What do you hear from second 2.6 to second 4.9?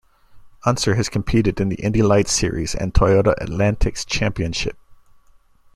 and Toyota Atlantics Championship.